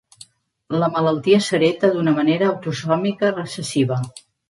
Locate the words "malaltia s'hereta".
0.95-1.93